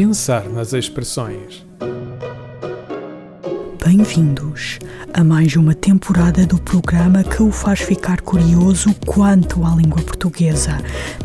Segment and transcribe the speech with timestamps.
[0.00, 1.62] Pensar nas expressões.
[3.84, 4.78] Bem-vindos
[5.12, 10.78] a mais uma temporada do programa que o faz ficar curioso quanto à língua portuguesa.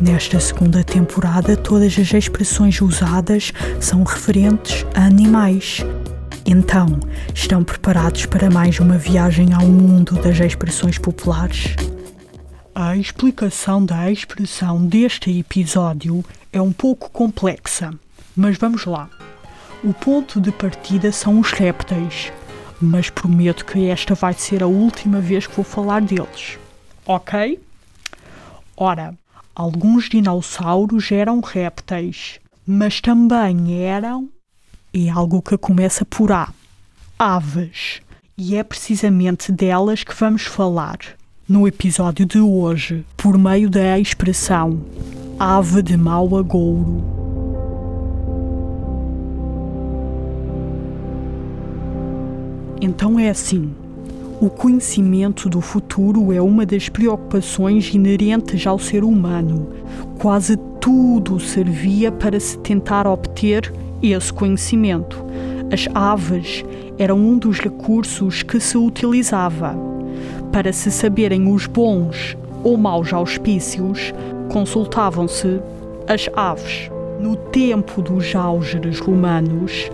[0.00, 5.84] Nesta segunda temporada, todas as expressões usadas são referentes a animais.
[6.46, 6.98] Então,
[7.34, 11.76] estão preparados para mais uma viagem ao mundo das expressões populares?
[12.74, 17.90] A explicação da expressão deste episódio é um pouco complexa,
[18.36, 19.08] mas vamos lá.
[19.82, 22.32] O ponto de partida são os répteis,
[22.80, 26.58] mas prometo que esta vai ser a última vez que vou falar deles.
[27.06, 27.60] Ok?
[28.76, 29.14] Ora,
[29.54, 34.28] alguns dinossauros eram répteis, mas também eram.
[34.94, 36.52] É algo que começa por A.
[37.18, 38.00] Aves.
[38.36, 40.98] E é precisamente delas que vamos falar
[41.48, 44.80] no episódio de hoje, por meio da expressão
[45.38, 47.11] ave de mau agouro.
[52.82, 53.70] Então é assim.
[54.40, 59.68] O conhecimento do futuro é uma das preocupações inerentes ao ser humano.
[60.18, 63.72] Quase tudo servia para se tentar obter
[64.02, 65.24] esse conhecimento.
[65.72, 66.64] As aves
[66.98, 69.76] eram um dos recursos que se utilizava.
[70.50, 74.12] Para se saberem os bons ou maus auspícios,
[74.50, 75.60] consultavam-se
[76.08, 76.90] as aves.
[77.20, 79.88] No tempo dos álgeres romanos,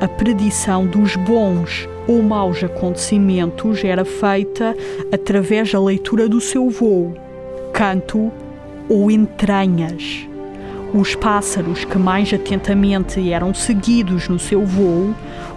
[0.00, 4.76] a predição dos bons ou maus acontecimentos era feita
[5.12, 7.14] através da leitura do seu voo,
[7.72, 8.32] canto
[8.88, 10.26] ou entranhas.
[10.92, 15.14] Os pássaros que mais atentamente eram seguidos no seu voo,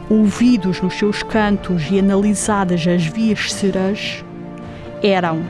[0.10, 4.24] ouvidos nos seus cantos e analisadas as vísceras,
[5.04, 5.42] eram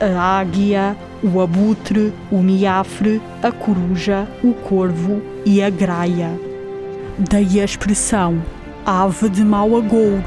[0.00, 6.30] a águia, o abutre, o miafre, a coruja, o corvo e a graia.
[7.18, 8.40] Daí a expressão
[8.84, 10.22] ave de mau agouro.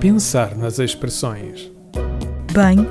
[0.00, 1.70] Pensar nas expressões.
[2.52, 2.88] Bem,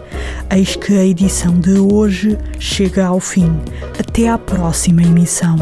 [0.52, 3.52] eis que a edição de hoje chega ao fim.
[3.98, 5.56] Até à próxima emissão.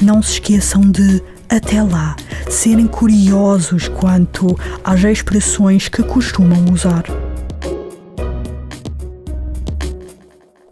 [0.00, 1.22] Não se esqueçam de,
[1.56, 2.16] até lá,
[2.48, 7.04] serem curiosos quanto às expressões que costumam usar.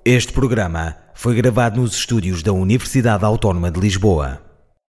[0.02, 4.49] Este programa foi gravado nos estúdios da Universidade Autónoma de Lisboa.